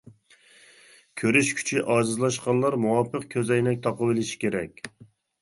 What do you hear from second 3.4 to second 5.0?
ئەينەك تاقىۋېلىشى كېرەك.